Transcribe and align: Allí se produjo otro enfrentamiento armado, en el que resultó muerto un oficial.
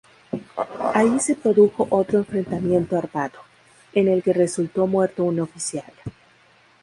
Allí 0.95 1.19
se 1.19 1.35
produjo 1.35 1.85
otro 1.91 2.17
enfrentamiento 2.17 2.97
armado, 2.97 3.37
en 3.93 4.07
el 4.07 4.23
que 4.23 4.33
resultó 4.33 4.87
muerto 4.87 5.23
un 5.23 5.41
oficial. 5.41 5.93